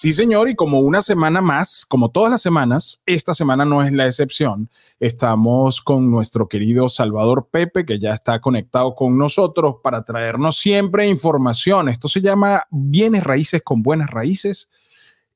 [0.00, 3.92] Sí, señor, y como una semana más, como todas las semanas, esta semana no es
[3.92, 4.70] la excepción.
[4.98, 11.06] Estamos con nuestro querido Salvador Pepe, que ya está conectado con nosotros para traernos siempre
[11.06, 11.90] información.
[11.90, 14.70] Esto se llama Bienes Raíces con Buenas Raíces.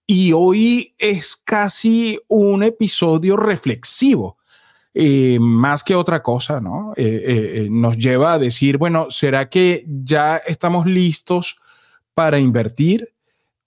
[0.07, 4.39] Y hoy es casi un episodio reflexivo.
[4.95, 6.95] Eh, más que otra cosa, ¿no?
[6.97, 11.61] Eh, eh, nos lleva a decir, bueno, ¿será que ya estamos listos
[12.15, 13.14] para invertir?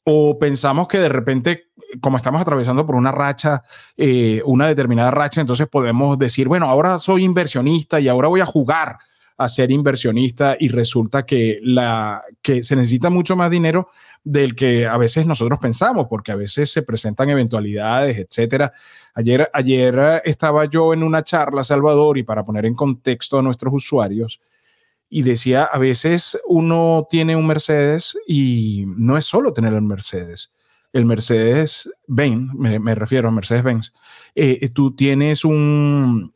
[0.10, 1.68] O pensamos que de repente,
[2.00, 3.62] como estamos atravesando por una racha,
[3.98, 8.46] eh, una determinada racha, entonces podemos decir, bueno, ahora soy inversionista y ahora voy a
[8.46, 9.00] jugar
[9.36, 13.90] a ser inversionista y resulta que, la, que se necesita mucho más dinero
[14.24, 18.72] del que a veces nosotros pensamos, porque a veces se presentan eventualidades, etcétera.
[19.14, 23.74] Ayer, ayer estaba yo en una charla, Salvador, y para poner en contexto a nuestros
[23.74, 24.40] usuarios,
[25.10, 30.52] y decía, a veces uno tiene un Mercedes y no es solo tener el Mercedes.
[30.92, 33.94] El Mercedes Benz, me, refiero a Mercedes Benz,
[34.36, 36.34] eh, eh, tú tienes un,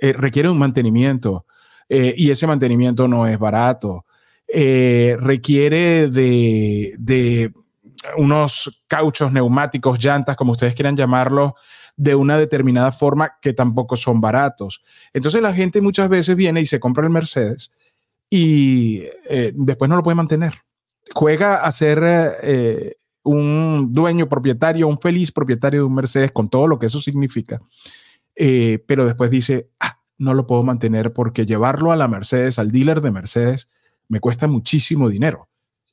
[0.00, 1.46] eh, requiere un mantenimiento
[1.88, 4.06] y ese mantenimiento no es barato.
[4.48, 7.52] requiere de, de
[8.16, 11.54] unos cauchos neumáticos, llantas, como ustedes quieran llamarlo,
[11.94, 14.82] de una determinada forma que tampoco son baratos.
[15.12, 17.72] Entonces la gente muchas veces viene y se compra el Mercedes
[18.34, 20.54] y eh, después no lo puede mantener.
[21.14, 22.00] Juega a ser
[22.42, 26.98] eh, un dueño propietario, un feliz propietario de un Mercedes con todo lo que eso
[26.98, 27.60] significa,
[28.34, 32.72] eh, pero después dice, ah, no lo puedo mantener porque llevarlo a la Mercedes, al
[32.72, 33.70] dealer de Mercedes,
[34.08, 35.50] me cuesta muchísimo dinero.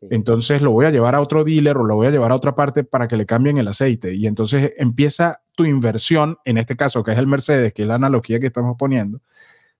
[0.10, 2.56] Entonces lo voy a llevar a otro dealer o lo voy a llevar a otra
[2.56, 4.16] parte para que le cambien el aceite.
[4.16, 7.96] Y entonces empieza tu inversión, en este caso que es el Mercedes, que es la
[7.96, 9.20] analogía que estamos poniendo,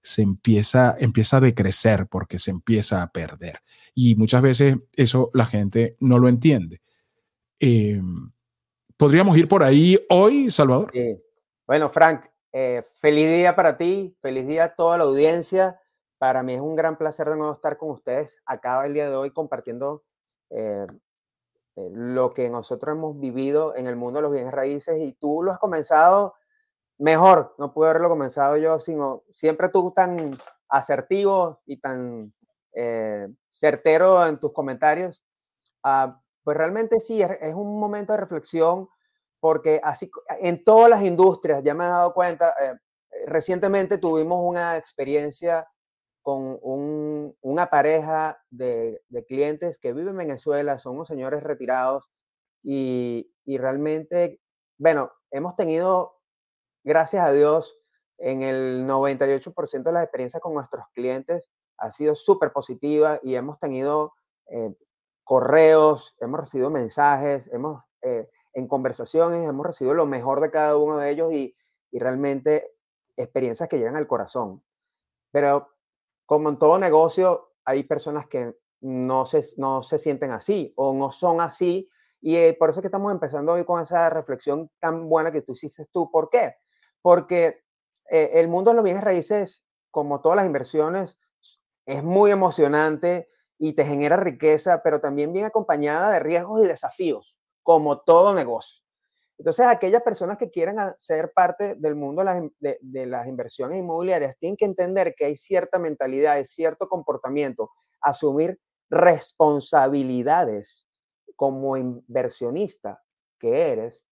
[0.02, 3.60] se empieza, empieza a decrecer porque se empieza a perder.
[3.94, 6.80] Y muchas veces eso la gente no lo entiende.
[7.58, 8.32] Em,
[8.96, 10.92] ¿Podríamos ir por ahí hoy, Salvador?
[11.66, 15.80] Bueno, Frank, eh, feliz día para ti, feliz día a toda la audiencia.
[16.18, 19.16] Para mí es un gran placer de nuevo estar con ustedes acá el día de
[19.16, 20.04] hoy compartiendo
[20.50, 20.86] eh,
[21.76, 25.42] eh, lo que nosotros hemos vivido en el mundo de los bienes raíces y tú
[25.42, 26.34] lo has comenzado
[27.00, 30.36] mejor, no pude haberlo comenzado yo, sino siempre tú tan
[30.68, 32.32] asertivo y tan
[32.74, 35.22] eh, certero en tus comentarios.
[35.82, 38.88] Ah, pues realmente sí, es, un momento de reflexión
[39.40, 42.74] porque así en todas las industrias, ya me he dado cuenta, eh,
[43.26, 45.66] recientemente tuvimos una experiencia
[46.22, 52.10] con una pareja de, clientes que viven en Venezuela, son unos señores retirados
[52.62, 54.38] y, y realmente,
[54.76, 56.19] bueno, hemos tenido
[56.84, 57.76] gracias a Dios,
[58.18, 61.48] en el 98% de las experiencias con nuestros clientes
[61.78, 64.12] ha sido súper positiva y hemos tenido
[64.48, 64.74] eh,
[65.24, 70.98] correos, hemos recibido mensajes, hemos eh, en conversaciones, hemos recibido lo mejor de cada uno
[70.98, 71.56] de ellos y,
[71.90, 72.72] y realmente
[73.16, 74.62] experiencias que llegan al corazón.
[75.30, 75.68] Pero
[76.26, 81.10] como en todo negocio, hay personas que no se, no se sienten así o no
[81.10, 81.88] son así.
[82.20, 85.42] Y eh, por eso es que estamos empezando hoy con esa reflexión tan buena que
[85.42, 86.10] tú hiciste tú.
[86.10, 86.54] ¿Por qué?
[87.02, 87.62] Porque
[88.10, 91.18] eh, el mundo de los bienes raíces, como todas las inversiones,
[91.86, 97.36] es muy emocionante y te genera riqueza, pero también viene acompañada de riesgos y desafíos,
[97.62, 98.80] como todo negocio.
[99.40, 102.22] Entonces, aquellas personas que quieran ser parte del mundo
[102.58, 107.70] de las, inversiones inmobiliarias tienen que entender que hay cierta mentalidad, hay cierto comportamiento,
[108.02, 108.60] asumir
[108.90, 110.86] responsabilidades
[111.36, 113.02] como inversionista
[113.38, 114.02] que eres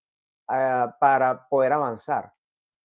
[0.46, 2.32] ah, para poder avanzar.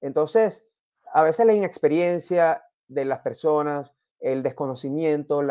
[0.04, 0.66] Entonces,
[1.14, 5.42] a veces la inexperiencia de las personas, el desconocimiento,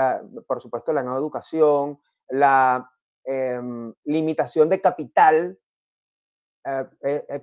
[0.47, 2.93] por supuesto la no educación, la
[3.25, 5.59] em, limitación de capital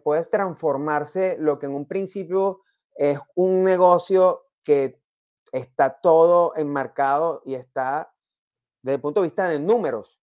[0.04, 2.62] puede transformarse lo que en un principio
[2.96, 5.02] es un negocio que
[5.52, 8.14] está todo enmarcado y está
[8.82, 10.19] desde el punto de vista de números.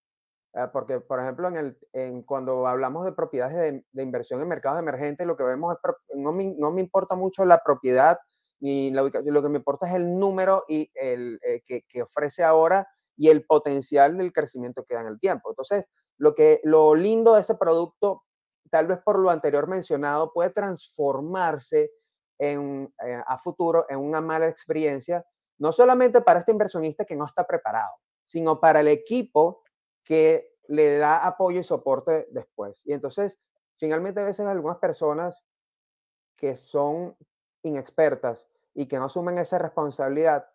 [0.73, 5.27] Porque, por ejemplo, en el, en cuando hablamos de propiedades de, inversión en mercados emergentes,
[5.27, 8.17] lo que vemos es, no me, no me importa mucho la propiedad
[8.59, 12.01] ni la ubicación, lo que me importa es el número y el, eh, que, que,
[12.01, 15.49] ofrece ahora y el potencial del crecimiento que da en el tiempo.
[15.51, 15.85] Entonces,
[16.17, 18.23] lo, que, lo lindo de ese producto,
[18.71, 21.91] tal vez por lo anterior mencionado, puede transformarse
[22.39, 25.25] en, eh, a futuro en una mala experiencia,
[25.59, 27.93] no solamente para este inversionista que no está preparado,
[28.25, 29.63] sino para el equipo
[30.07, 32.81] que le da apoyo y soporte después.
[32.85, 33.39] Y entonces,
[33.77, 35.43] finalmente a veces algunas personas
[36.37, 37.17] que son
[37.63, 40.49] inexpertas y que no asumen esa responsabilidad,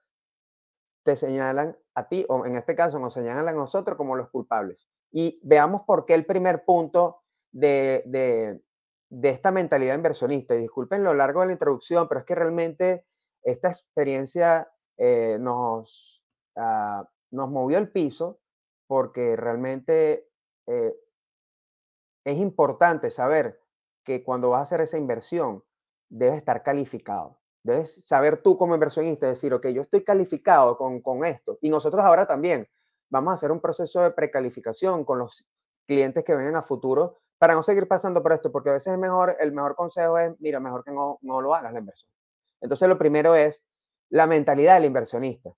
[1.03, 4.89] te señalan a ti, o en este caso nos señalan a nosotros como los culpables.
[5.11, 10.55] Y veamos por qué el primer punto de, de esta mentalidad inversionista.
[10.55, 13.05] Y disculpen lo largo de la introducción, pero es que realmente
[13.43, 16.23] esta experiencia eh, nos,
[16.57, 18.39] ah, nos movió el piso
[18.93, 20.29] porque realmente
[20.67, 20.95] eh,
[22.27, 23.59] es importante saber
[24.05, 25.65] que cuando vas a hacer esa inversión,
[26.11, 27.41] debes estar calificado.
[27.63, 31.57] Debes saber tú como inversionista, decir, ok, yo estoy calificado con, con esto.
[31.63, 32.69] Y nosotros ahora también
[33.09, 35.43] vamos a hacer un proceso de precalificación con los
[35.87, 38.99] clientes que vengan a futuro para no seguir pasando por esto, porque a veces es
[38.99, 42.13] mejor, el mejor consejo es, mira, mejor que no, no lo hagas la inversión.
[42.61, 43.65] Entonces, lo primero es
[44.11, 45.51] la mentalidad del inversionista.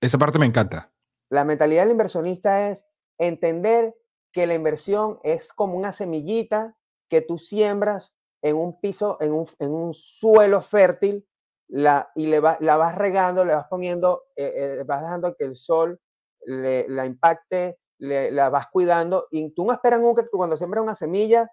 [0.00, 0.90] Esa parte me encanta.
[1.30, 2.86] La mentalidad del inversionista es
[3.18, 3.94] entender
[4.32, 6.76] que la inversión es como una semillita
[7.08, 8.12] que tú siembras
[8.42, 11.26] en un piso, en un, suelo fértil
[11.68, 16.00] y le la vas regando, le vas poniendo, eh, eh, vas dejando que el sol
[16.44, 20.94] le, la impacte, la vas cuidando y tú no esperas nunca que cuando siembras una
[20.94, 21.50] semilla,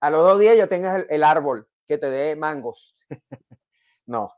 [0.00, 2.96] a los dos días ya tengas el, árbol que te dé mangos.
[4.06, 4.32] no,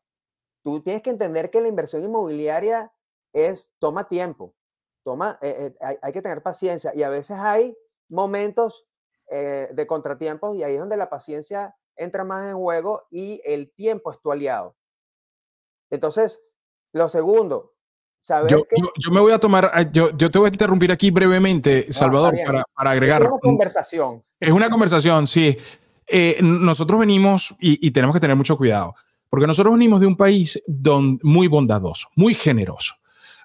[0.63, 2.93] tú tienes que entender que la inversión inmobiliaria
[3.33, 4.55] es, toma tiempo,
[5.03, 7.77] toma, eh, eh, hay, que tener paciencia y a veces hay
[8.09, 8.87] momentos
[9.31, 13.73] eh, de contratiempos y ahí es donde la paciencia entra más en juego y el
[13.73, 14.77] tiempo es tu aliado.
[15.91, 16.41] Entonces,
[16.93, 17.75] lo segundo,
[18.49, 18.67] yo,
[18.99, 21.93] yo, me voy a tomar, ah, yo, yo te voy a interrumpir aquí brevemente, ah,
[21.93, 23.23] Salvador, para, para, agregar.
[23.23, 24.23] Es una conversación.
[24.39, 25.57] Es una conversación, sí.
[26.43, 28.95] Nosotros venimos y, y, tenemos que tener mucho cuidado,
[29.31, 32.95] porque nosotros venimos de un país don, muy bondadoso, muy generoso.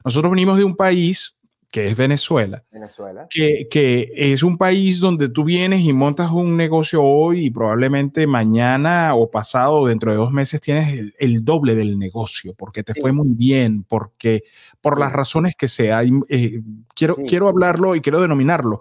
[0.04, 1.35] Nosotros venimos de un país
[1.76, 3.28] que es Venezuela, Venezuela.
[3.30, 8.28] Que, que, es un país donde tú vienes y montas un negocio hoy y probablemente
[8.28, 13.12] mañana o pasado dentro de dos meses tienes el, doble del negocio porque te fue
[13.12, 14.46] muy bien, porque
[14.80, 16.62] por las razones que sea, eh,
[16.96, 18.80] quiero, quiero hablarlo y quiero denominarlo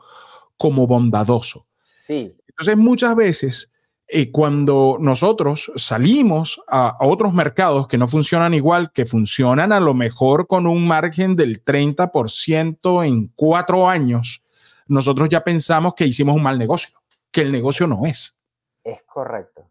[0.56, 1.66] como bondadoso.
[2.00, 2.32] Sí.
[2.46, 3.73] Entonces muchas veces
[4.08, 9.94] y cuando nosotros salimos a, otros mercados que no funcionan igual, que funcionan a lo
[9.94, 14.44] mejor con un margen del 30% en cuatro años,
[14.86, 18.40] nosotros ya pensamos que hicimos un mal negocio, que el negocio no es.
[18.82, 19.62] Es correcto.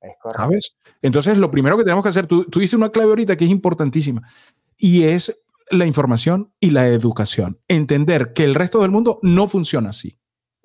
[0.00, 0.42] Es correcto.
[0.42, 0.76] ¿Sabes?
[1.00, 3.50] Entonces, lo primero que tenemos que hacer, tú, tú dices una clave ahorita que es
[3.50, 4.30] importantísima,
[4.76, 5.40] y es
[5.70, 7.58] la información y la educación.
[7.68, 10.17] Entender que el resto del mundo no funciona así.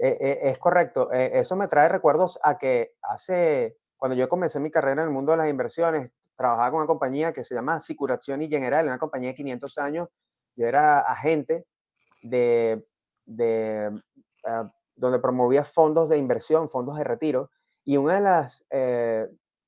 [0.05, 1.13] Eh, eh, es correcto.
[1.13, 5.13] Eh, eso me trae recuerdos a que hace, cuando yo comencé mi carrera en el
[5.13, 9.29] mundo de las inversiones, trabajaba con una compañía que se llama y General, una compañía
[9.29, 10.09] de 500 años.
[10.57, 11.65] Yo era agente
[12.21, 12.85] de,
[13.25, 13.91] de
[14.97, 17.49] donde promovía fondos de inversión, fondos de retiro.
[17.85, 18.65] Y una de las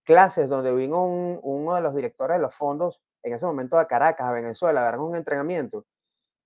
[0.04, 4.28] clases donde vino uno de los directores de los fondos, en ese momento a Caracas,
[4.28, 5.86] a Venezuela, a dar un entrenamiento,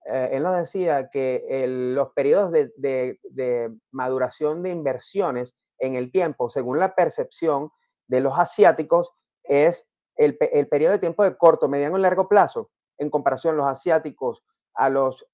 [0.06, 6.80] eh, él nos decía que los periodos de, maduración de inversiones en el tiempo, según
[6.80, 7.72] la percepción
[8.08, 9.12] de los asiáticos,
[9.44, 14.44] es el, periodo de tiempo de corto, mediano y largo plazo, en comparación los asiáticos
[14.74, 15.26] a los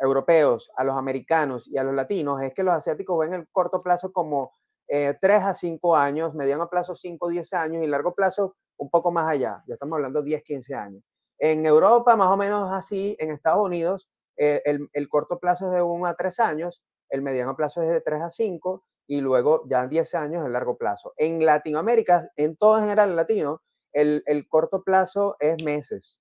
[0.00, 3.82] europeos, a los americanos y a los latinos, es que los asiáticos ven el corto
[3.82, 4.52] plazo como
[4.88, 8.90] eh, 3 a 5 años, mediano plazo 5 o 10 años y largo plazo un
[8.90, 11.02] poco más allá, ya estamos hablando de 10, 15 años.
[11.38, 15.82] En Europa, más o menos así, en Estados Unidos, eh, el, corto plazo es de
[15.82, 19.86] 1 a 3 años, el mediano plazo es de 3 a 5 y luego ya
[19.86, 21.12] 10 años el largo plazo.
[21.16, 23.62] En Latinoamérica, en todo en general latino,
[23.92, 26.18] el, el, corto plazo es meses.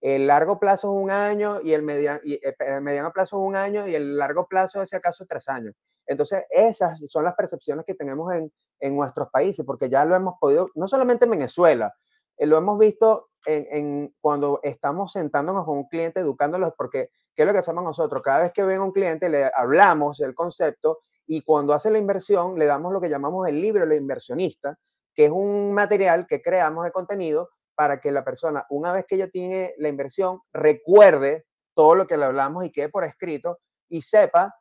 [0.00, 1.84] El largo plazo es un año y el,
[2.24, 5.26] y, eh, el, mediano plazo es un año y el largo plazo es si acaso
[5.26, 5.74] tres años.
[6.06, 10.34] Entonces, esas son las percepciones que tenemos en, en nuestros países, porque ya lo hemos
[10.40, 11.92] podido, no solamente en Venezuela,
[12.36, 17.46] eh, lo hemos visto en, cuando estamos sentándonos con un cliente, educándolos, porque ¿qué es
[17.46, 18.22] lo que hacemos nosotros?
[18.22, 21.98] Cada vez que ven a un cliente, le hablamos del concepto Y cuando hace la
[21.98, 24.76] inversión, le damos lo que llamamos el libro del inversionista,
[25.14, 29.14] que es un material que creamos de contenido para que la persona, una vez que
[29.14, 34.02] ella tiene la inversión, recuerde todo lo que le hablamos y quede por escrito y
[34.02, 34.54] sepa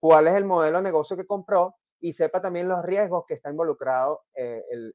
[0.00, 3.50] cuál es el modelo de negocio que compró y sepa también los riesgos que está
[3.50, 4.94] involucrado eh, el,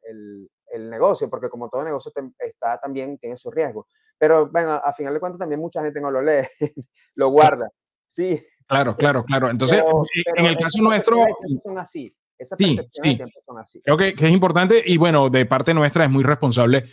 [0.67, 3.87] el, negocio, porque como todo negocio está también tiene sus riesgos.
[4.17, 6.47] Pero bueno, a final de cuentas también mucha gente no lo lee,
[7.15, 7.69] lo guarda.
[8.07, 8.43] Sí.
[8.67, 9.49] Claro, claro, claro.
[9.49, 9.83] Entonces,
[10.35, 11.25] en el caso nuestro...
[11.63, 12.15] Son así.
[12.37, 13.19] Esas sí, sí.
[13.45, 13.81] Son así.
[13.81, 16.85] Creo que, que, es importante y bueno, de parte nuestra es muy responsable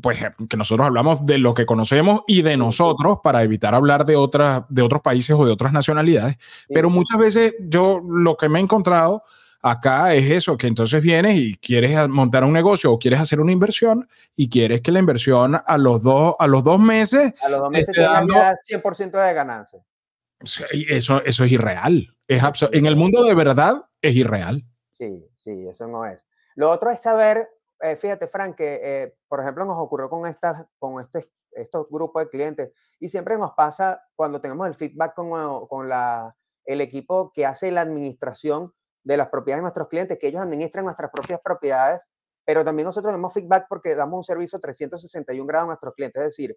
[0.00, 4.16] pues que nosotros hablamos de lo que conocemos y de nosotros para evitar hablar de
[4.16, 6.36] otras de otros países o de otras nacionalidades,
[6.68, 9.22] pero muchas veces yo lo que me he encontrado
[9.62, 13.52] acá es eso, que entonces vienes y quieres montar un negocio o quieres hacer una
[13.52, 17.60] inversión y quieres que la inversión a los dos a los dos meses a los
[17.60, 19.84] dos meses te dando 100% de ganancia.
[20.88, 22.14] Eso, eso es irreal.
[22.26, 22.42] Es
[22.72, 24.64] en el mundo de verdad es irreal.
[24.90, 26.26] Sí, sí, eso no es.
[26.56, 27.48] Lo otro es saber
[27.82, 32.22] eh, fíjate, Frank, que eh, por ejemplo nos ocurrió con, estas, con este, estos grupos
[32.22, 37.32] de clientes y siempre nos pasa cuando tenemos el feedback con, con la, el equipo
[37.32, 38.72] que hace la administración
[39.04, 42.00] de las propiedades de nuestros clientes, que ellos administran nuestras propias propiedades,
[42.44, 46.28] pero también nosotros damos feedback porque damos un servicio 361 grados a nuestros clientes, es
[46.28, 46.56] decir,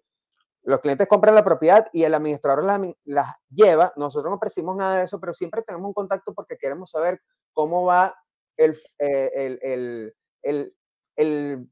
[0.62, 2.64] los clientes compran la propiedad y el administrador
[3.04, 6.90] las, lleva, nosotros no percibimos nada de eso, pero siempre tenemos un contacto porque queremos
[6.90, 7.20] saber
[7.52, 8.16] cómo va
[8.56, 10.76] el, eh, el, el, el
[11.16, 11.68] el,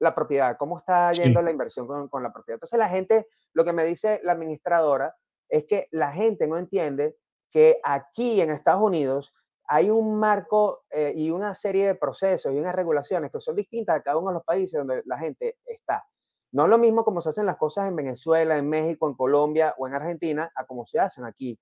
[0.00, 2.56] la propiedad, cómo está yendo la inversión con, con, la propiedad.
[2.56, 5.16] Entonces la gente, lo que me dice la administradora
[5.48, 7.16] es que la gente no entiende
[7.50, 9.34] que aquí en Estados Unidos
[9.68, 13.96] hay un marco eh, y una serie de procesos y unas regulaciones que son distintas
[13.96, 16.04] a cada uno de los países donde la gente está.
[16.52, 19.74] No es lo mismo como se hacen las cosas en Venezuela, en México, en Colombia
[19.76, 21.58] o en Argentina, a como se hacen aquí.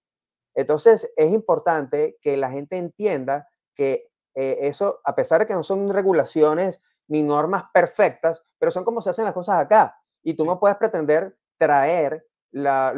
[0.54, 5.64] Entonces, es importante que la gente entienda que eh, eso, a pesar de que no
[5.64, 9.96] son regulaciones ni normas perfectas, pero son como se hacen las cosas acá.
[10.22, 12.24] Y tú no puedes pretender traer
[12.56, 12.94] la,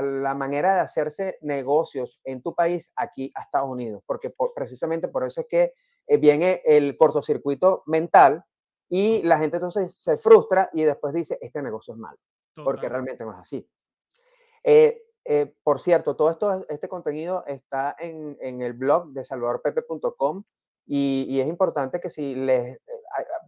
[0.00, 5.26] la manera de hacerse negocios en tu país aquí a Estados Unidos, porque precisamente por
[5.26, 5.74] eso es que
[6.06, 8.42] eh, viene el cortocircuito mental
[8.88, 12.16] y la gente entonces se frustra y después dice, este negocio es malo,
[12.64, 13.68] porque realmente no es así.
[14.64, 20.42] Eh, eh, por cierto, todo esto, este contenido está en, en el blog de salvadorpepe.com
[20.86, 22.80] y, y, es importante que si les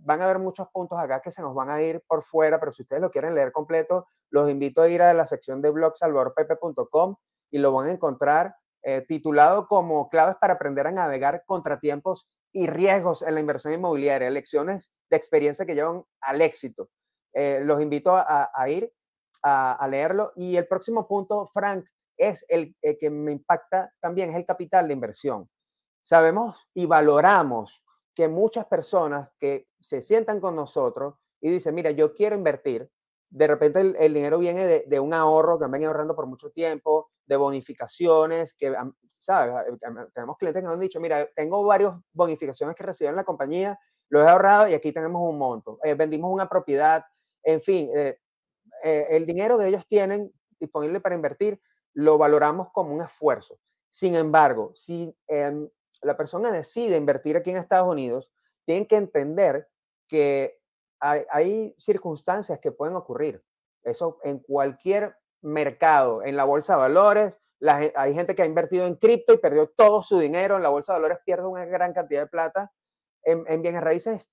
[0.05, 2.73] van a haber muchos puntos acá que se nos van a ir por fuera, pero
[2.73, 5.97] si ustedes lo quieren leer completo, los invito a ir a la sección de blog
[5.97, 7.17] salvadorpepe.com
[7.51, 12.67] y lo van a encontrar eh, titulado como claves para aprender a navegar contratiempos y
[12.67, 16.91] riesgos en la inversión inmobiliaria, lecciones de experiencia que llevan al éxito.
[17.33, 18.93] Eh, los invito a, ir
[19.43, 20.33] a, leerlo.
[20.37, 21.85] Y el próximo punto, Frank,
[22.17, 25.49] es el que me impacta también, es el capital de inversión.
[26.03, 27.84] Sabemos y valoramos
[28.15, 32.91] que muchas personas que se sientan con nosotros y dicen, mira, yo quiero invertir,
[33.29, 37.11] de repente el, dinero viene de, un ahorro que han venido ahorrando por mucho tiempo,
[37.27, 38.75] de bonificaciones, que,
[39.19, 39.55] ¿sabes?
[39.69, 39.79] Eh,
[40.15, 43.79] tenemos clientes que nos han dicho, mira, tengo varias bonificaciones que recibí en la compañía,
[44.09, 45.79] lo he ahorrado y aquí tenemos un monto.
[45.83, 47.05] Eh, vendimos una propiedad,
[47.43, 48.19] en fin, eh,
[48.83, 51.61] el dinero que ellos tienen disponible para invertir
[51.95, 53.59] lo valoramos como un esfuerzo.
[53.89, 55.69] Sin embargo, si em,
[56.05, 58.31] la persona decide invertir aquí en Estados Unidos,
[58.65, 59.69] tienen que entender
[60.09, 60.61] que
[61.01, 63.45] hay, circunstancias que pueden ocurrir.
[63.83, 68.97] Eso en cualquier mercado, en la bolsa de valores, hay gente que ha invertido en
[68.97, 72.23] cripto y perdió todo su dinero, en la bolsa de valores pierde una gran cantidad
[72.23, 72.73] de plata,
[73.23, 74.29] en, bienes raíces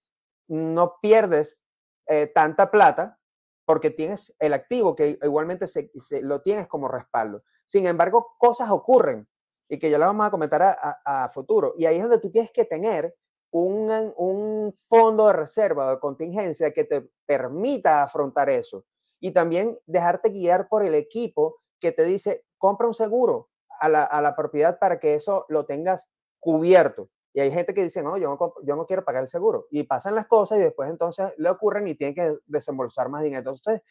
[0.47, 1.63] no pierdes
[2.07, 3.17] eh, tanta plata
[3.65, 5.89] porque tienes el activo que igualmente se,
[6.21, 7.43] lo tienes como respaldo.
[7.65, 9.29] Sin embargo, cosas ocurren
[9.71, 11.73] y que ya la vamos a comentar a, futuro.
[11.77, 13.15] Y ahí es donde tú tienes que tener
[13.51, 18.83] un, un fondo de reserva de contingencia que te permita afrontar eso.
[19.21, 23.47] Y también dejarte guiar por el equipo que te dice, compra un seguro
[23.79, 26.05] a la, a la propiedad para que eso lo tengas
[26.41, 27.09] cubierto.
[27.33, 29.67] Y hay gente que dice, no, yo no, yo no quiero pagar el seguro.
[29.71, 33.39] Y pasan las cosas y después entonces le ocurren y tienen que desembolsar más dinero.
[33.39, 33.81] Entonces,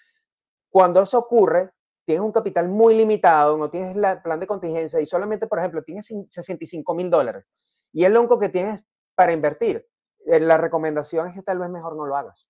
[0.68, 1.70] cuando eso ocurre,
[2.04, 5.82] tienes un capital muy limitado, no tienes el plan de contingencia y solamente, por ejemplo,
[5.82, 7.44] tienes 65 mil dólares
[7.92, 9.86] y es lo único que tienes para invertir,
[10.26, 12.48] eh, la recomendación es que tal vez mejor no lo hagas.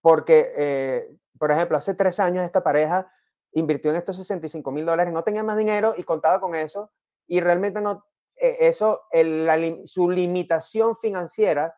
[0.00, 3.10] Porque, eh, por ejemplo, hace tres años esta pareja
[3.52, 6.92] invirtió en estos 65 mil dólares, no tenía más dinero y contaba con eso
[7.26, 8.06] y realmente no,
[8.36, 9.02] eh, eso,
[9.84, 11.74] su limitación financiera,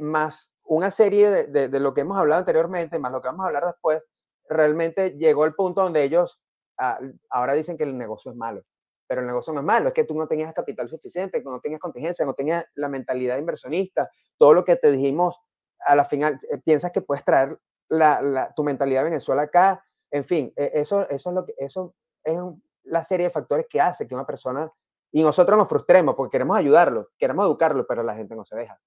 [0.00, 3.48] más una serie de, de, lo que hemos hablado anteriormente, más lo que vamos a
[3.48, 4.02] hablar después,
[4.48, 6.40] realmente llegó el punto donde ellos
[6.78, 6.98] ah,
[7.30, 8.62] ahora dicen que el negocio es malo.
[9.08, 11.80] pero el negocio no es malo, es que tú no tenías capital suficiente, no tenías
[11.80, 15.38] contingencia, no tenías la mentalidad inversionista, todo lo que te dijimos
[15.80, 17.56] a la final, eh, piensas que puedes traer
[17.88, 21.94] la, tu mentalidad de Venezuela acá, en fin, e, eso, eso es lo que, eso
[22.24, 22.36] es
[22.84, 24.70] la serie de factores que hace que una persona,
[25.12, 28.78] y nosotros nos frustremos porque queremos ayudarlo, queremos educarlo, pero la gente no se deja.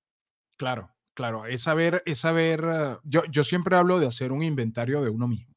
[0.57, 0.89] Claro,
[1.19, 5.09] claro, es saber, es saber, eh, yo, yo siempre hablo de hacer un inventario de
[5.09, 5.53] uno mismo.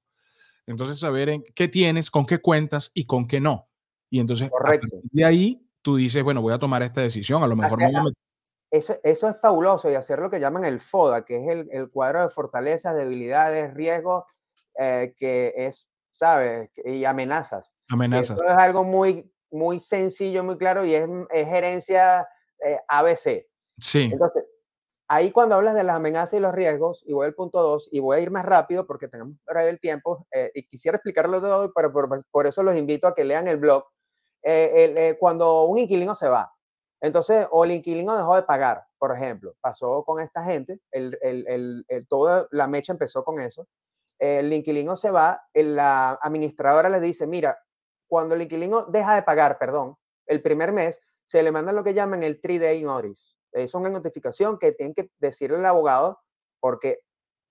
[0.66, 3.69] Entonces, saber en qué tienes, con qué cuentas y con qué no.
[4.11, 4.50] Y entonces,
[5.12, 7.78] de ahí, tú dices, bueno, voy a tomar esta decisión, a lo mejor
[8.73, 11.90] eso, eso, es fabuloso y hacer lo que llaman el FODA, que es el, el
[11.90, 14.25] cuadro de fortalezas, debilidades, riesgos,
[14.76, 16.71] eh, que es, ¿sabes?
[16.85, 17.76] Y amenazas.
[17.88, 18.37] Amenazas.
[18.37, 22.26] Eso es algo muy, muy sencillo, muy claro y es, es gerencia
[22.66, 23.47] eh, ABC.
[23.78, 24.09] Sí.
[24.11, 24.42] Entonces,
[25.09, 28.00] ahí cuando hablas de las amenazas y los riesgos, y voy al punto 2, y
[28.00, 31.92] voy a ir más rápido porque tenemos el tiempo, eh, y quisiera explicarlo todo, pero
[31.92, 33.85] por, por, eso los invito a que lean el blog.
[35.18, 36.52] cuando un inquilino se va,
[37.02, 41.85] entonces, o el inquilino dejó de pagar, por ejemplo, pasó con esta gente, el, el,
[41.88, 43.66] el, toda la mecha empezó con eso.
[44.21, 47.59] El inquilino se va, la administradora le dice, mira,
[48.09, 51.92] cuando el inquilino deja de pagar, perdón, el primer mes, se le manda lo que
[51.92, 53.32] llaman el 3-day notice.
[53.52, 56.21] Es una notificación que tiene que decirle al abogado,
[56.61, 57.00] porque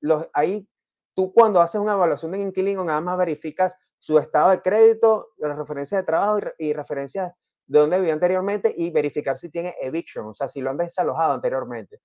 [0.02, 0.68] los, ahí
[1.14, 5.58] tú cuando haces una evaluación de inquilino nada más verificas su estado de crédito, las
[5.58, 7.32] referencias de trabajo y, y referencias
[7.68, 11.34] de dónde vivía anteriormente y verificar si tiene eviction, o sea, si lo han desalojado
[11.34, 12.02] anteriormente.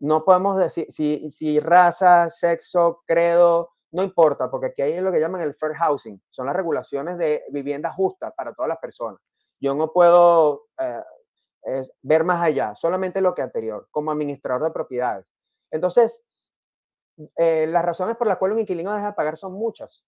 [0.00, 5.18] No podemos decir si, si raza, sexo, credo, no importa, porque aquí hay lo que
[5.18, 9.20] llaman el fair housing, son las regulaciones de vivienda justa para todas las personas.
[9.60, 11.02] Yo no puedo eh,
[12.02, 15.26] ver más allá, solamente lo que anterior, como administrador de propiedades.
[15.70, 16.22] Entonces,
[17.36, 20.04] eh, las razones por las cuales un inquilino deja de pagar son muchas.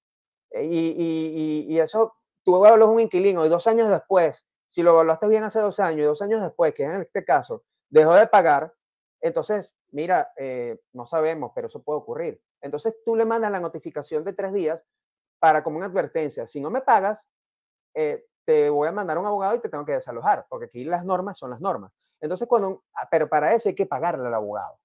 [0.50, 4.92] Eh, y, y, y, eso, tú hablas un inquilino y dos años después si lo
[4.92, 8.28] evaluaste bien hace dos años y dos años después, que en este caso dejó de
[8.28, 8.72] pagar,
[9.20, 12.40] entonces, mira, eh, no sabemos, pero eso puede ocurrir.
[12.62, 14.80] Entonces tú le mandas la notificación de tres días
[15.40, 16.46] para como una advertencia.
[16.46, 17.26] Si no me pagas,
[17.94, 20.84] eh, te voy a mandar a un abogado y te tengo que desalojar, porque aquí
[20.84, 21.92] las normas son las normas.
[22.20, 24.78] Entonces, cuando, ah, pero para eso hay que pagarle al abogado.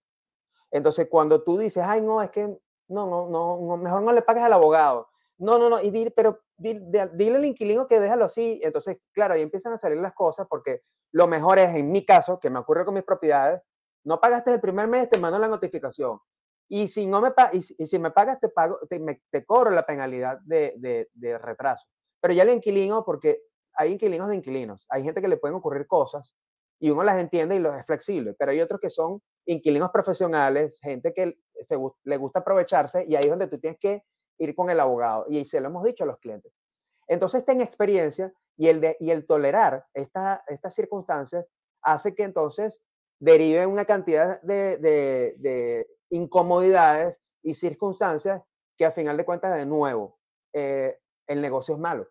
[0.72, 2.48] Entonces, cuando tú dices, ay, no, es que
[2.88, 5.08] no, no, no, mejor no le pagues al abogado.
[5.38, 8.60] No, no, no, y dile, pero dile, al inquilino que déjalo así.
[8.63, 12.39] Entonces, claro, ahí empiezan a salir las cosas porque lo mejor es, en mi caso,
[12.39, 13.62] que me ocurre con mis propiedades,
[14.04, 16.20] no pagaste el primer mes, te mando la notificación.
[16.68, 20.39] Y si, no me, y, si me pagas, te, pago, te, te cobro la penalidad
[20.41, 21.86] de, de, de, retraso.
[22.26, 23.44] Pero ya el inquilino, porque
[23.76, 26.34] hay inquilinos de inquilinos, hay gente que le pueden ocurrir cosas
[26.80, 30.80] y uno las entiende y los es flexible, pero hay otros que son inquilinos profesionales,
[30.82, 34.02] gente que se, le gusta aprovecharse y ahí es donde tú tienes que
[34.40, 35.28] ir con el abogado.
[35.30, 36.52] Y se lo hemos dicho a los clientes.
[37.08, 41.46] Entonces, ten experiencia y el, y el tolerar esta, estas circunstancias
[41.84, 42.76] hace que entonces
[43.20, 48.42] derive una cantidad de, de, incomodidades y circunstancias
[48.76, 50.18] que a final de cuentas, de nuevo,
[50.54, 52.08] eh, el negocio es malo.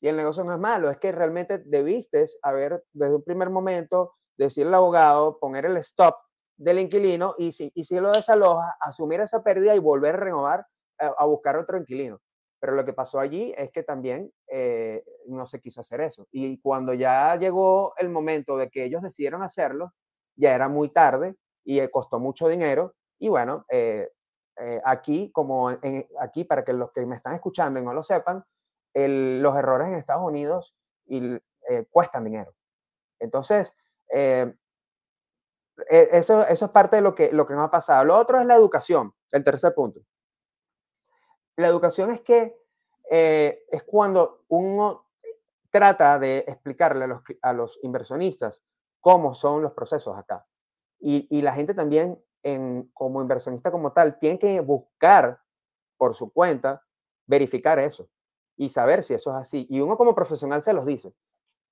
[0.00, 4.14] Y el negocio no es malo, es que realmente debiste haber, desde un primer momento,
[4.36, 6.16] decirle al abogado, poner el stop
[6.56, 10.66] del inquilino y si, y si lo desaloja, asumir esa pérdida y volver a renovar
[10.98, 12.20] a, buscar otro inquilino.
[12.58, 16.26] Pero lo que pasó allí es que también eh, no se quiso hacer eso.
[16.32, 19.92] Y cuando ya llegó el momento de que ellos decidieron hacerlo,
[20.36, 22.94] ya era muy tarde y eh, costó mucho dinero.
[23.18, 24.08] Y bueno, eh,
[24.84, 25.68] aquí, como
[26.18, 28.42] aquí, para que los que me están escuchando y no lo sepan,
[28.96, 30.74] los errores en Estados Unidos
[31.06, 31.38] y,
[31.90, 32.54] cuestan dinero.
[33.18, 33.72] Entonces,
[35.88, 38.04] e, eso, eso es parte de lo que, lo que nos ha pasado.
[38.04, 40.00] Lo otro es la educación, el tercer punto.
[41.56, 42.56] La educación es que
[43.10, 45.06] eh, es cuando uno
[45.70, 48.62] trata de explicarle a los, a los, inversionistas
[49.00, 50.46] cómo son los procesos acá.
[50.98, 55.40] Y, y la gente también, en, como inversionista como tal, tiene que buscar
[55.96, 56.82] por su cuenta
[57.26, 58.08] verificar eso
[58.56, 59.66] y saber si eso es así.
[59.70, 61.12] Y uno como profesional se los dice.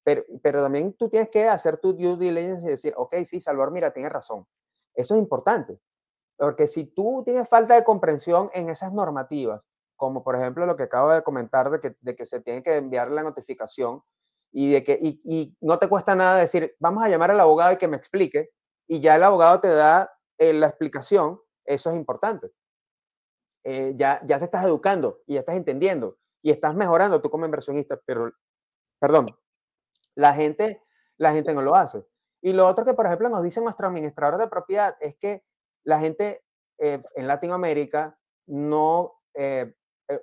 [0.04, 3.72] Pero, pero también tú tienes que hacer tu due diligence y decir, ok, sí, Salvador,
[3.72, 4.46] mira, tienes razón.
[4.94, 5.78] Eso es importante.
[6.36, 9.62] Porque si tú tienes falta de comprensión en esas normativas
[9.96, 12.76] como por ejemplo lo que acabo de comentar de que, de que se tiene que
[12.76, 14.02] enviar la notificación
[14.52, 17.76] y de que y, no te cuesta nada decir, vamos a llamar al abogado y
[17.76, 18.50] que me explique,
[18.86, 22.50] y ya el abogado te da eh, la explicación, eso es importante.
[23.64, 27.46] Eh, ya, ya te estás educando y ya estás entendiendo y estás mejorando tú como
[27.46, 28.30] inversionista, pero,
[29.00, 29.34] perdón,
[30.14, 30.82] la gente,
[31.16, 32.04] la gente no lo hace.
[32.42, 35.42] Y lo otro que, por ejemplo, nos dice nuestro administrador de propiedad es que
[35.84, 36.44] la gente
[36.78, 39.74] eh, en Latinoamérica no eh,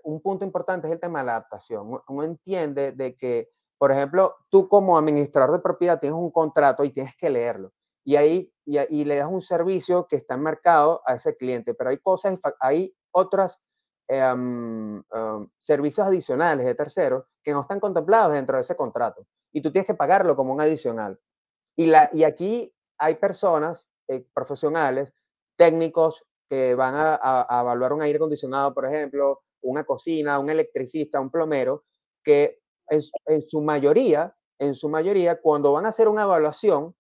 [0.04, 2.00] un punto importante es el tema de la adaptación.
[2.08, 6.92] Uno entiende de que Por ejemplo, tú como administrador de propiedad tienes un contrato y
[6.92, 7.74] tienes que leerlo.
[8.06, 11.74] Y ahí y, le das un servicio que está enmarcado a ese cliente.
[11.74, 13.60] Pero hay cosas, hay otras
[14.08, 19.26] em, em, servicios adicionales de terceros que no están contemplados dentro de ese contrato.
[19.52, 21.20] Y tú tienes que pagarlo como un adicional.
[21.76, 25.14] Y, la, y aquí hay personas eh, profesionales,
[25.56, 31.32] técnicos, que van a, evaluar un aire acondicionado, por ejemplo, una cocina, un electricista, un
[31.32, 31.86] plomero,
[32.22, 32.60] que
[32.90, 33.02] en,
[33.48, 36.94] su mayoría, en su mayoría, cuando van a hacer una evaluación,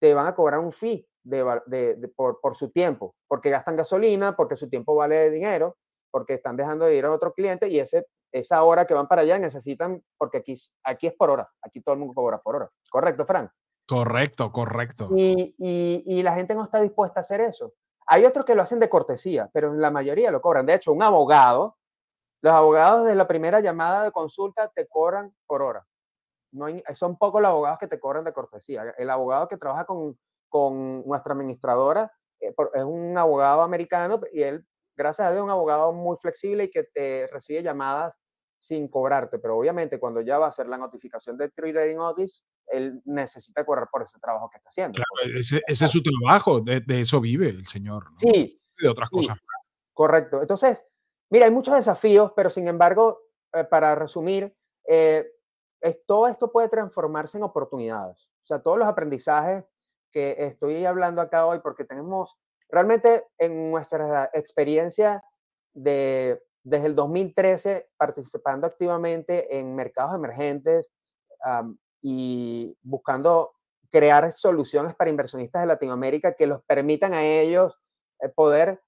[0.00, 4.54] te van a cobrar un fee de, por, por, su tiempo, porque gastan gasolina, porque
[4.54, 5.76] su tiempo vale dinero,
[6.12, 9.22] porque están dejando de ir a otro cliente y ese, esa hora que van para
[9.22, 12.70] allá necesitan, porque aquí, aquí es por hora, aquí todo el mundo cobra por hora.
[12.90, 13.50] ¿Correcto, Frank?
[13.88, 15.08] Correcto, correcto.
[15.16, 17.72] Y, y, y, la gente no está dispuesta a hacer eso.
[18.06, 20.66] Hay otros que lo hacen de cortesía, pero la mayoría lo cobran.
[20.66, 21.76] De hecho, un abogado,
[22.42, 25.86] los abogados de la primera llamada de consulta te cobran por hora.
[26.52, 28.94] No hay, son pocos los abogados que te cobran de cortesía.
[28.98, 34.66] El abogado que trabaja con, con nuestra administradora eh, es un abogado americano y él,
[34.96, 38.14] gracias a Dios, un abogado muy flexible y que te recibe llamadas
[38.60, 39.38] sin cobrarte.
[39.38, 43.88] Pero obviamente cuando ya va a hacer la notificación de Trailer Notice, él necesita cobrar
[43.90, 44.96] por ese trabajo que está haciendo.
[44.96, 48.10] Claro, ese, ese, es su trabajo, de, eso vive el señor.
[48.12, 48.18] ¿no?
[48.18, 48.60] Sí.
[48.78, 49.36] De otras cosas.
[49.92, 50.40] Correcto.
[50.40, 50.84] Entonces,
[51.30, 53.20] mira, hay muchos desafíos, pero sin embargo,
[53.52, 54.56] eh, para resumir,
[54.88, 55.26] eh,
[56.06, 58.28] todo esto puede transformarse en oportunidades.
[58.44, 59.64] O sea, todos los aprendizajes
[60.10, 62.36] que estoy hablando acá hoy, porque tenemos
[62.72, 65.22] realmente en nuestra experiencia
[65.74, 70.90] de, desde el 2013 participando activamente en mercados emergentes,
[72.02, 73.52] y buscando
[73.90, 77.78] crear soluciones para inversionistas de Latinoamérica que los permitan a ellos
[78.20, 78.82] eh, poder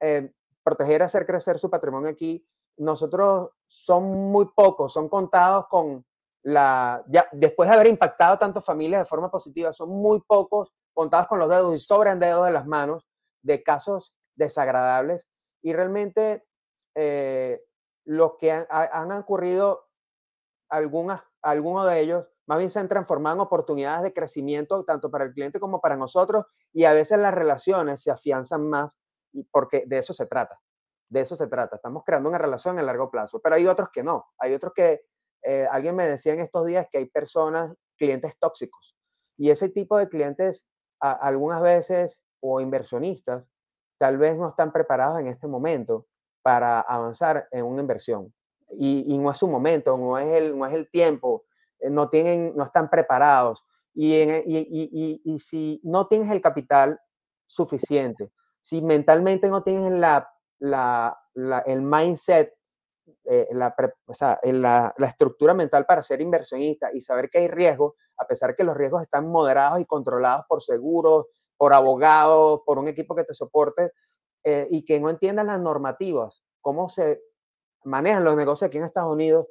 [0.00, 2.44] eh, proteger, hacer crecer su patrimonio aquí.
[2.78, 6.04] Nosotros son muy pocos, son contados con
[6.42, 11.26] la, ya después de haber impactado tantas familias de forma positiva, son muy pocos contados
[11.28, 13.06] con los dedos y sobran dedos de las manos
[13.42, 15.26] de casos desagradables
[15.62, 16.44] y realmente
[16.94, 17.60] eh,
[18.04, 19.88] los que han, ocurrido
[20.70, 25.24] algunas, algunos de ellos más bien se han transformado en oportunidades de crecimiento tanto para
[25.24, 28.98] el cliente como para nosotros y a veces las relaciones se afianzan más
[29.50, 30.58] porque de eso se trata.
[31.10, 31.76] De eso se trata.
[31.76, 34.26] Estamos creando una relación a largo plazo, pero hay otros que no.
[34.38, 35.02] Hay otros que
[35.42, 38.96] eh, alguien me decía en estos días que hay personas, clientes tóxicos.
[39.36, 40.66] Y ese tipo de clientes
[41.00, 43.44] algunas veces o inversionistas
[43.98, 46.06] tal vez no están preparados en este momento
[46.42, 48.32] para avanzar en una inversión.
[48.70, 51.44] Y, y no es su momento, no es el, no es el tiempo,
[51.80, 53.64] eh, no, tienen, no están preparados.
[53.94, 57.00] Y, y, y, si no tienes el capital
[57.46, 58.30] suficiente,
[58.62, 61.18] si mentalmente no tienes la, la,
[61.66, 62.54] el mindset,
[63.24, 63.74] eh, la,
[64.44, 68.64] la, la, estructura mental para ser inversionista y saber que hay riesgo, a pesar que
[68.64, 71.26] los riesgos están moderados y controlados por seguros,
[71.58, 73.92] por abogados, por un equipo que te soporte,
[74.44, 77.20] eh, y que no entiendas las normativas, cómo se
[77.84, 79.46] manejan los negocios aquí en Estados Unidos,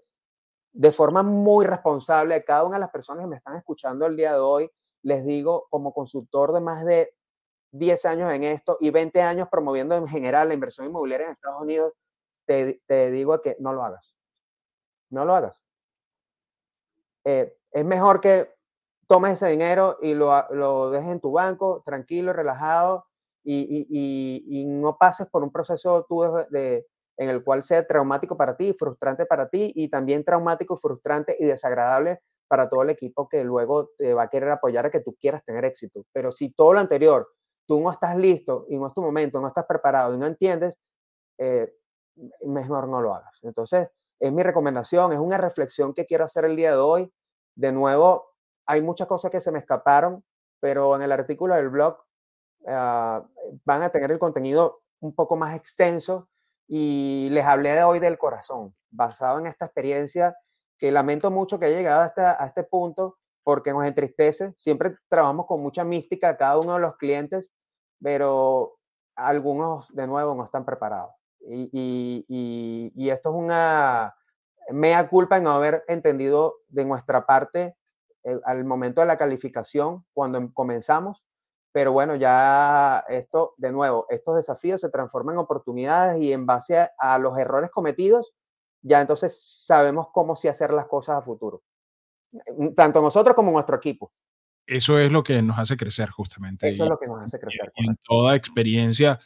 [0.72, 4.16] de forma muy responsable a cada una de las personas que me están escuchando el
[4.16, 4.72] día de hoy,
[5.04, 7.14] les digo, como consultor de más de
[7.72, 11.62] 10 años en esto y 20 años promoviendo en general la inversión inmobiliaria en Estados
[11.62, 11.94] Unidos,
[12.46, 14.16] te, digo que no lo hagas.
[15.10, 15.62] No lo hagas.
[17.26, 18.57] Eh, es mejor que
[19.08, 23.06] tomes ese dinero y lo, lo dejes en tu banco, tranquilo, relajado,
[23.50, 28.58] y, y, no pases por un proceso tú de, en el cual sea traumático para
[28.58, 33.46] ti, frustrante para ti y también traumático, frustrante y desagradable para todo el equipo que
[33.46, 36.04] luego te va a querer apoyar a que tú quieras tener éxito.
[36.12, 37.30] Pero si todo lo anterior,
[37.66, 40.78] tú no estás listo y no es tu momento, no estás preparado y no entiendes,
[41.38, 41.74] eh,
[42.46, 43.40] mejor no lo hagas.
[43.44, 43.88] Entonces,
[44.20, 47.14] es mi recomendación, es una reflexión que quiero hacer el día de hoy.
[47.56, 48.34] De nuevo,
[48.68, 50.24] hay muchas cosas que se me escaparon,
[50.60, 51.98] pero en el artículo del blog
[52.68, 53.24] ah,
[53.66, 56.30] van a tener el contenido un poco más extenso
[56.68, 60.36] y les hablé de hoy del corazón, basado en esta experiencia
[60.78, 64.54] que lamento mucho que haya llegado hasta, a este punto porque nos entristece.
[64.58, 67.50] Siempre trabajamos con mucha mística cada uno de los clientes,
[68.02, 68.78] pero
[69.16, 71.14] algunos de nuevo no están preparados.
[71.40, 72.26] Y,
[73.10, 74.14] esto es una
[74.70, 77.78] mea culpa en no haber entendido de nuestra parte
[78.28, 81.24] eh, al momento de la calificación, cuando em, comenzamos,
[81.72, 86.90] pero bueno, ya esto, de nuevo, estos desafíos se transforman en oportunidades y en base
[86.98, 88.34] a, los errores cometidos,
[88.82, 91.64] ya entonces sabemos cómo sí hacer las cosas a futuro.
[92.58, 94.12] Mm, tanto nosotros como nuestro equipo.
[94.66, 96.68] Eso es lo que nos hace crecer justamente.
[96.68, 97.72] Eso es lo que nos hace crecer.
[97.76, 99.22] en toda experiencia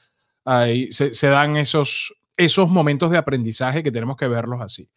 [0.45, 4.87] se, se, dan esos, esos momentos de aprendizaje que tenemos que verlos así.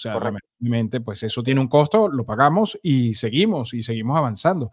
[0.00, 4.72] O sea, realmente, pues eso tiene un costo, lo pagamos y seguimos y seguimos avanzando,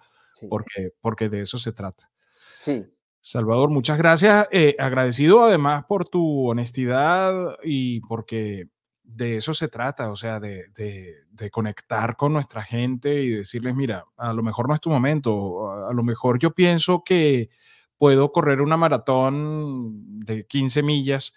[0.49, 2.09] porque, porque de eso se trata.
[2.55, 2.85] Sí.
[3.19, 4.47] Salvador, muchas gracias.
[4.51, 8.69] Eh, agradecido además por tu honestidad y porque
[9.03, 14.05] de eso se trata, o sea, de, de, conectar con nuestra gente y decirles, mira,
[14.15, 17.49] a lo mejor no es tu momento, a lo mejor yo pienso que
[17.97, 21.33] puedo correr una maratón de 15 millas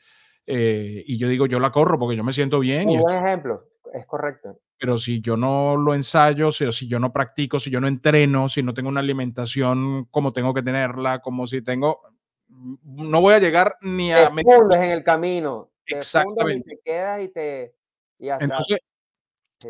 [0.53, 2.89] eh, y yo digo, yo la corro porque yo me siento bien.
[2.89, 4.61] Un buen ejemplo, es correcto.
[4.79, 8.49] Pero si yo no lo ensayo, si, si yo no practico, si yo no entreno,
[8.49, 12.01] si no tengo una alimentación como tengo que tenerla, como si tengo,
[12.49, 14.31] no voy a llegar ni a...
[14.31, 15.71] Te en el camino.
[15.87, 16.73] Exactamente.
[16.73, 17.75] Y te quedas y te...
[18.19, 18.79] Entonces,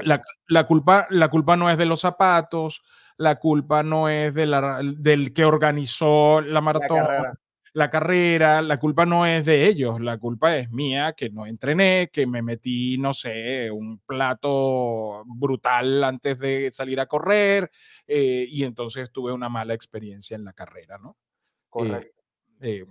[0.01, 2.83] la, la, culpa, la culpa no es de los zapatos,
[3.17, 7.35] la culpa no es de la, del que organizó la maratón, la
[7.91, 8.63] carrera.
[8.63, 12.43] la culpa no es de ellos, la culpa es mía, que no entrené, que me
[12.43, 17.71] metí, no sé, un plato brutal antes de salir a correr
[18.07, 21.11] eh, y entonces tuve una mala experiencia en la carrera, ¿no?
[21.11, 22.23] Eh, Correcto.
[22.61, 22.85] Eh,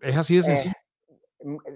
[0.00, 0.74] es así de sencillo.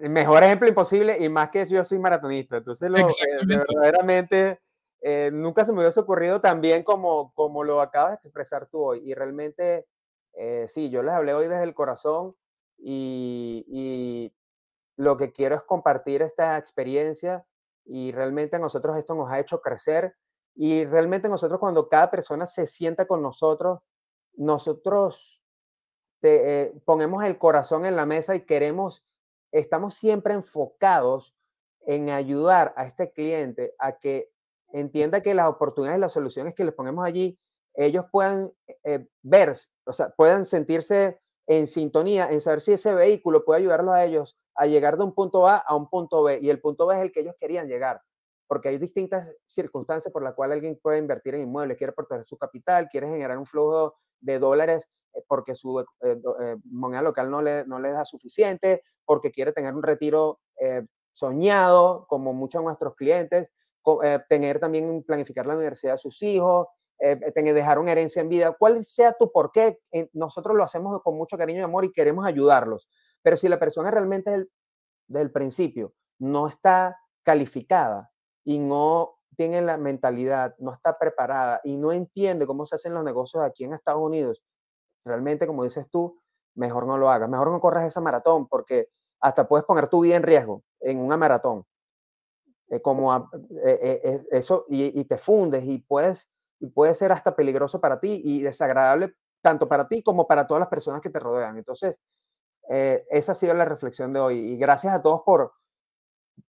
[0.00, 3.08] el mejor ejemplo imposible y más que yo soy maratonista, entonces lo,
[3.46, 4.60] verdaderamente
[5.04, 8.84] eh, nunca se me hubiese ocurrido tan bien como, como lo acabas de expresar tú
[8.84, 9.02] hoy.
[9.04, 9.86] Y realmente,
[10.34, 12.36] eh, sí, yo les hablé hoy desde el corazón
[12.82, 14.32] y,
[14.96, 17.46] lo que quiero es compartir esta experiencia
[17.84, 20.14] y realmente a nosotros esto nos ha hecho crecer
[20.54, 23.80] y realmente nosotros cuando cada persona se sienta con nosotros,
[24.34, 25.42] nosotros
[26.20, 29.02] te, eh, ponemos el corazón en la mesa y queremos,
[29.50, 31.34] estamos siempre enfocados
[31.86, 34.30] en ayudar a este cliente a que
[34.72, 37.38] entienda que las oportunidades y las soluciones que les ponemos allí,
[37.74, 38.52] ellos puedan
[38.84, 43.94] eh, ver, o sea, puedan sentirse en sintonía, en saber si ese vehículo puede ayudarlos
[43.94, 46.38] a ellos a llegar de un punto A a un punto B.
[46.42, 48.00] Y el punto B es el que ellos querían llegar,
[48.46, 52.36] porque hay distintas circunstancias por las cuales alguien puede invertir en inmuebles, quiere proteger su
[52.36, 57.64] capital, quiere generar un flujo de dólares eh, porque su eh, moneda local no le,
[57.66, 60.40] no le da suficiente, porque quiere tener un retiro
[61.12, 63.48] soñado, como muchos de nuestros clientes,
[64.04, 66.68] eh, tener también, planificar la universidad de sus hijos,
[67.04, 69.80] eh, eh, tener, dejar una herencia en vida, cuál sea tu por qué,
[70.12, 72.88] nosotros lo hacemos con mucho cariño y amor y queremos ayudarlos.
[73.22, 74.46] Pero si la persona realmente
[75.08, 78.12] desde el principio no está calificada
[78.44, 83.02] y no tiene la mentalidad, no está preparada y no entiende cómo se hacen los
[83.02, 84.42] negocios aquí en Estados Unidos,
[85.04, 86.20] realmente, como dices tú,
[86.54, 90.14] mejor no lo hagas, mejor no corras esa maratón porque hasta puedes poner tu vida
[90.14, 91.64] en riesgo en una maratón.
[92.72, 93.14] Eh, como
[93.66, 96.30] eh, eh, eso y, te fundes y puedes
[96.62, 100.60] y puede ser hasta peligroso para ti y desagradable tanto para ti como para todas
[100.60, 101.58] las personas que te rodean.
[101.58, 101.96] Entonces,
[102.68, 105.52] esa ha sido la reflexión de hoy y gracias a todos por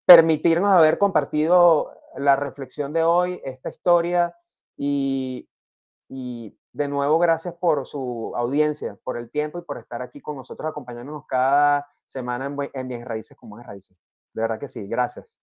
[0.05, 4.37] permitirnos haber compartido la reflexión de hoy, esta historia
[4.77, 5.49] y,
[6.07, 10.35] y de nuevo gracias por su audiencia, por el tiempo y por estar aquí con
[10.35, 13.97] nosotros acompañándonos cada semana en, en Bien Raíces como es Raíces.
[14.33, 15.42] De verdad que sí, gracias.